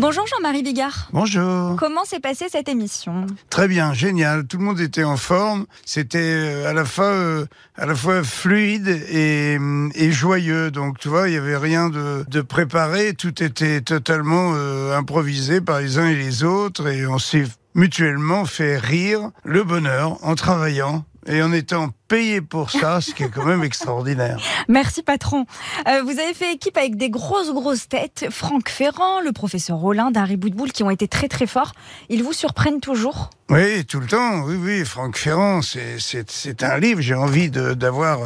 [0.00, 1.10] Bonjour Jean-Marie Bigard.
[1.12, 1.76] Bonjour.
[1.76, 3.26] Comment s'est passée cette émission?
[3.50, 4.46] Très bien, génial.
[4.46, 5.66] Tout le monde était en forme.
[5.84, 7.44] C'était euh, à la fois euh,
[7.76, 9.58] à la fois fluide et,
[9.94, 10.70] et joyeux.
[10.70, 13.12] Donc tu vois, il y avait rien de, de préparé.
[13.12, 18.46] Tout était totalement euh, improvisé par les uns et les autres, et on s'est mutuellement
[18.46, 23.30] fait rire le bonheur en travaillant et en étant payé pour ça, ce qui est
[23.30, 24.38] quand même extraordinaire.
[24.68, 25.46] Merci patron.
[25.88, 30.10] Euh, vous avez fait équipe avec des grosses grosses têtes, Franck Ferrand, le professeur Rollin,
[30.10, 31.72] Darry Boudboul, qui ont été très très forts.
[32.08, 34.42] Ils vous surprennent toujours Oui, tout le temps.
[34.42, 34.84] Oui, oui.
[34.84, 37.00] Franck Ferrand, c'est un livre.
[37.00, 38.18] J'ai envie d'avoir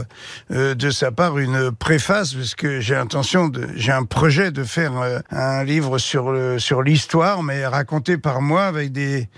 [0.51, 4.98] euh, de sa part une préface parce que j'ai intention j'ai un projet de faire
[4.98, 9.28] euh, un livre sur le sur l'histoire, mais raconté par moi avec des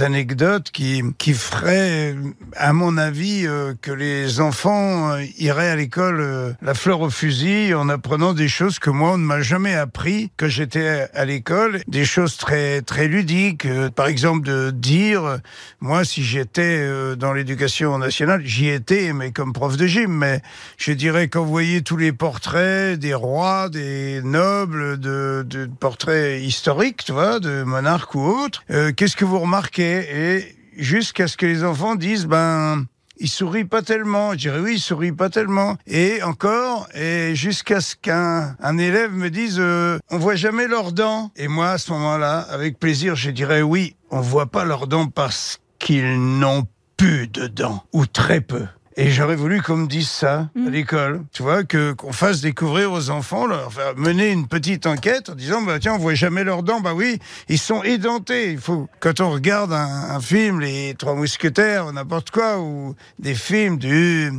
[0.00, 2.14] anecdotes qui qui feraient,
[2.54, 3.46] à mon avis,
[3.82, 8.48] que les enfants euh, iraient à l'école euh, la fleur au fusil en apprenant des
[8.48, 10.30] choses que moi on ne m'a jamais appris.
[10.36, 15.38] Que j'étais à l'école, des choses très très ludiques, euh, par exemple de dire
[15.80, 20.42] moi si j'étais dans l'éducation nationale, j'y étais mais comme prof de gym, mais
[20.76, 27.04] je dirais vous voyez tous les portraits des rois, des nobles, de, de portraits historiques,
[27.04, 28.64] tu vois, de monarques ou autres,
[28.96, 30.34] qu'est-ce que vous remarquez?
[30.34, 32.84] Et jusqu'à ce que les enfants disent ben
[33.18, 34.32] il sourit pas tellement.
[34.32, 35.76] Je dirais oui, il sourit pas tellement.
[35.86, 40.92] Et encore, et jusqu'à ce qu'un un élève me dise, euh, on voit jamais leurs
[40.92, 41.30] dents.
[41.36, 45.08] Et moi, à ce moment-là, avec plaisir, je dirais oui, on voit pas leurs dents
[45.08, 48.66] parce qu'ils n'ont plus de dents ou très peu.
[48.98, 50.68] Et j'aurais voulu qu'on me dise ça à Mm.
[50.70, 51.22] l'école.
[51.32, 55.60] Tu vois, que qu'on fasse découvrir aux enfants, leur mener une petite enquête en disant,
[55.62, 56.80] bah tiens, on voit jamais leurs dents.
[56.80, 57.18] Bah oui,
[57.50, 58.52] ils sont édentés.
[58.52, 62.94] Il faut, quand on regarde un, un film, les Trois Mousquetaires, ou n'importe quoi, ou
[63.18, 64.32] des films du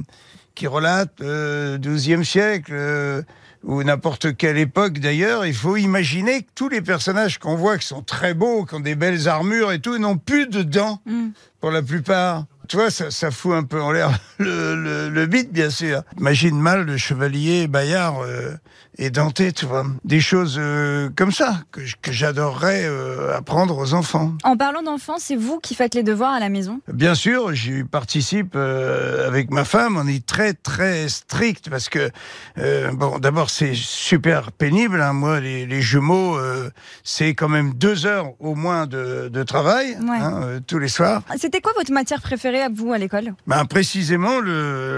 [0.56, 2.72] qui relatent le XIIe siècle.
[2.74, 3.22] euh,
[3.64, 7.88] ou n'importe quelle époque d'ailleurs, il faut imaginer que tous les personnages qu'on voit qui
[7.88, 11.30] sont très beaux, qui ont des belles armures et tout, n'ont plus de dents Mm.
[11.60, 12.46] pour la plupart.
[12.68, 16.04] Tu vois, ça, ça fout un peu en l'air le, le, beat, bien sûr.
[16.18, 18.56] Imagine mal le chevalier Bayard euh,
[19.00, 19.86] édenté, tu vois.
[20.04, 24.34] Des choses euh, comme ça que, j'adorerais euh, apprendre aux enfants.
[24.44, 26.82] En parlant d'enfants, c'est vous qui faites les devoirs à la maison?
[26.92, 29.98] Bien sûr, j'y participe euh, avec ma femme.
[29.98, 32.10] On est très très strict parce que
[32.58, 35.02] euh, bon, d'abord c'est super pénible.
[35.02, 35.14] hein.
[35.14, 36.70] Moi, les, les jumeaux, euh,
[37.04, 40.18] c'est quand même deux heures au moins de, de travail Ouais.
[40.20, 41.22] hein, euh, tous les soirs.
[41.38, 43.34] C'était quoi votre matière préférée à vous à l'école?
[43.46, 44.40] Ben, précisément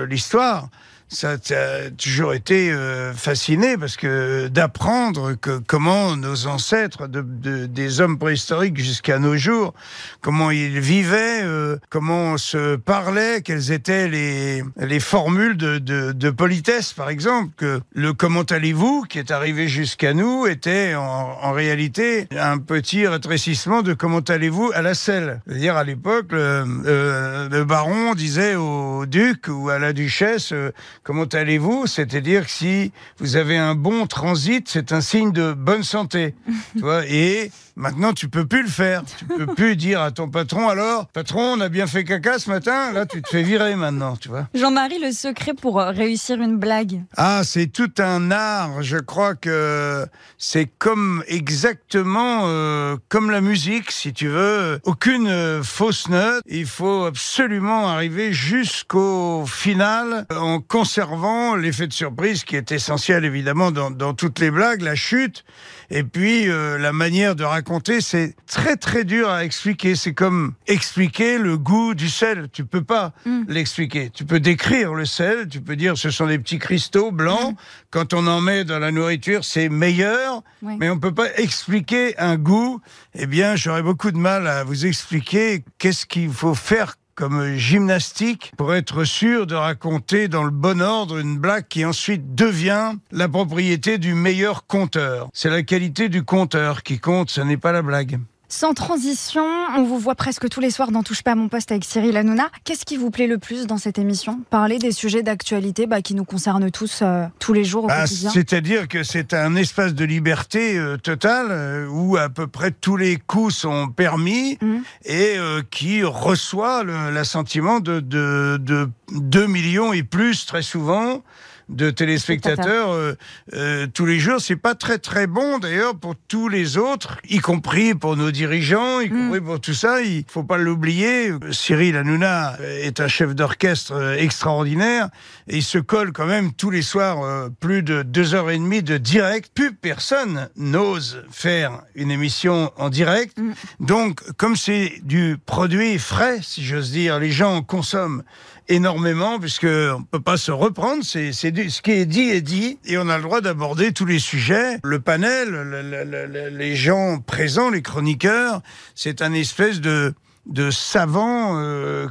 [0.07, 0.69] l'histoire.
[1.12, 7.66] Ça a toujours été euh, fasciné parce que d'apprendre que comment nos ancêtres, de, de-
[7.66, 9.74] des hommes préhistoriques jusqu'à nos jours,
[10.22, 16.12] comment ils vivaient, euh, comment on se parlait, quelles étaient les, les formules de, de,
[16.12, 21.02] de politesse, par exemple, que le comment allez-vous, qui est arrivé jusqu'à nous, était en,
[21.41, 25.41] en réalité un petit rétrécissement de comment allez-vous à la selle.
[25.47, 30.72] C'est-à-dire à l'époque, le, euh, le baron disait au duc ou à la duchesse euh,
[31.03, 35.83] comment allez-vous, c'est-à-dire que si vous avez un bon transit, c'est un signe de bonne
[35.83, 36.35] santé.
[36.73, 39.03] tu vois et maintenant, tu peux plus le faire.
[39.17, 42.49] Tu peux plus dire à ton patron alors, patron, on a bien fait caca ce
[42.49, 42.91] matin.
[42.91, 44.47] Là, tu te fais virer maintenant, tu vois.
[44.53, 48.83] Jean-Marie, le secret pour euh, réussir une blague Ah, c'est tout un art.
[48.83, 50.05] Je crois que
[50.37, 54.79] c'est comme exactement euh, comme la musique, si tu veux.
[54.83, 56.43] Aucune euh, fausse note.
[56.47, 60.59] Il faut absolument arriver jusqu'au final en
[60.94, 65.45] conservant l'effet de surprise qui est essentiel évidemment dans, dans toutes les blagues, la chute.
[65.91, 69.95] Et puis euh, la manière de raconter, c'est très très dur à expliquer.
[69.95, 72.47] C'est comme expliquer le goût du sel.
[72.51, 73.44] Tu peux pas Mm.
[73.49, 74.09] l'expliquer.
[74.09, 75.47] Tu peux décrire le sel.
[75.47, 77.55] Tu peux dire ce sont des petits cristaux blancs.
[77.91, 80.41] Quand on en met dans la nourriture, c'est meilleur.
[80.63, 80.75] Oui.
[80.79, 82.81] Mais on peut pas expliquer un goût.
[83.14, 88.53] Eh bien, j'aurais beaucoup de mal à vous expliquer qu'est-ce qu'il faut faire comme gymnastique
[88.55, 93.27] pour être sûr de raconter dans le bon ordre une blague qui ensuite devient la
[93.27, 95.27] propriété du meilleur conteur.
[95.33, 98.21] C'est la qualité du conteur qui compte, ce n'est pas la blague.
[98.51, 99.46] Sans transition,
[99.78, 102.17] on vous voit presque tous les soirs dans Touche pas à mon poste avec Cyril
[102.17, 102.49] Hanouna.
[102.63, 104.40] Qu'est-ce qui vous plaît le plus dans cette émission?
[104.49, 108.01] Parler des sujets d'actualité bah, qui nous concernent tous, euh, tous les jours au Ah,
[108.01, 108.31] quotidien.
[108.31, 112.97] C'est-à-dire que c'est un espace de liberté euh, totale euh, où à peu près tous
[112.97, 114.81] les coups sont permis Mhm.
[115.05, 115.35] et
[115.69, 121.22] qui reçoit l'assentiment de, de, de 2 millions et plus très souvent
[121.69, 123.13] de téléspectateurs euh,
[123.53, 124.41] euh, tous les jours.
[124.41, 128.99] C'est pas très très bon d'ailleurs pour tous les autres, y compris pour nos dirigeants,
[128.99, 130.01] y compris pour tout ça.
[130.01, 131.31] Il faut pas l'oublier.
[131.51, 135.09] Cyril Hanouna est un chef d'orchestre euh, extraordinaire
[135.47, 138.57] et il se colle quand même tous les soirs euh, plus de deux heures et
[138.57, 139.51] demie de direct.
[139.53, 143.37] Plus personne n'ose faire une émission en direct.
[143.79, 148.23] Donc, comme c'est du produit frais, si j'ose dire, les gens consomment
[148.69, 151.03] énormément puisque on peut pas se reprendre.
[151.03, 154.19] C'est ce qui est dit est dit et on a le droit d'aborder tous les
[154.19, 154.79] sujets.
[154.83, 158.61] Le panel, le- le- le- le- les gens présents, les chroniqueurs,
[158.95, 160.13] c'est un espèce de
[160.45, 162.07] de savants euh,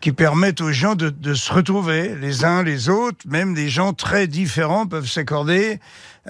[0.00, 3.92] qui permettent aux gens de, de se retrouver les uns les autres, même des gens
[3.92, 5.78] très différents peuvent s'accorder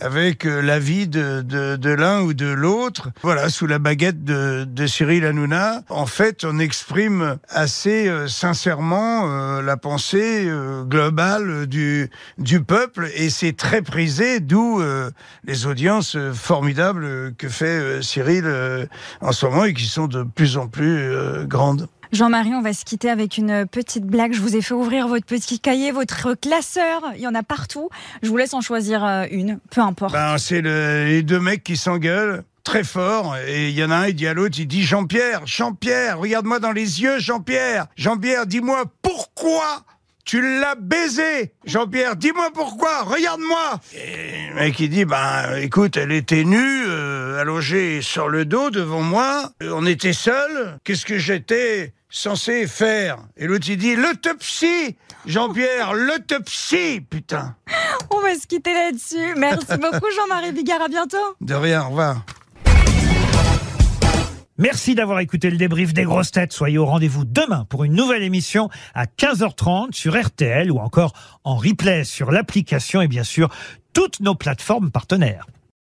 [0.00, 3.10] avec euh, l'avis de, de, de l'un ou de l'autre.
[3.22, 9.30] Voilà, sous la baguette de, de Cyril Hanouna, en fait, on exprime assez euh, sincèrement
[9.30, 10.48] euh, la pensée
[10.86, 14.82] globale du, du peuple et c'est très prisé, d'où
[15.44, 18.46] les audiences formidables que fait Cyril
[19.20, 21.88] en ce moment et qui sont de plus en plus grandes.
[22.12, 24.32] Jean-Marie, on va se quitter avec une petite blague.
[24.32, 27.02] Je vous ai fait ouvrir votre petit cahier, votre classeur.
[27.16, 27.88] Il y en a partout.
[28.22, 30.12] Je vous laisse en choisir euh, une, peu importe.
[30.12, 33.96] Ben, c'est le- les deux mecs qui s'engueulent très fort et il y en a
[33.96, 37.86] un, il dit à l'autre, il dit Jean-Pierre, Jean-Pierre, regarde-moi dans les yeux, Jean-Pierre.
[37.96, 39.84] Jean-Pierre, dis-moi pourquoi
[40.26, 46.12] tu l'as baisé Jean-Pierre, dis-moi pourquoi, regarde-moi Et le mec il dit, ben écoute, elle
[46.12, 51.16] était nue, euh, allongée sur le dos devant moi, Euh, on était seuls, qu'est-ce que
[51.16, 51.94] j'étais?
[52.10, 54.96] Censé faire Et l'autre il dit, l'autopsie
[55.26, 57.56] Jean-Pierre, l'autopsie Putain
[58.10, 59.34] On va se quitter là-dessus.
[59.36, 60.82] Merci beaucoup, Jean-Marie Bigard.
[60.82, 61.16] À bientôt.
[61.40, 62.22] De rien, au revoir.
[64.60, 66.52] Merci d'avoir écouté le débrief des grosses têtes.
[66.52, 71.12] Soyez au rendez-vous demain pour une nouvelle émission à 15h30 sur RTL ou encore
[71.44, 73.50] en replay sur l'application et bien sûr
[73.92, 75.46] toutes nos plateformes partenaires.